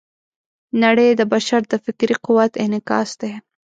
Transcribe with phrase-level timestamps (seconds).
[0.83, 3.33] نړۍ د بشر د فکري قوت انعکاس دی.